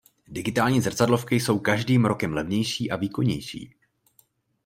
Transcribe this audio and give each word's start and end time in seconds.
Digitální 0.27 0.81
zrcadlovky 0.81 1.39
jsou 1.39 1.59
každým 1.59 2.05
rokem 2.05 2.33
levnější 2.33 2.91
a 2.91 2.95
výkonnější. 2.95 3.75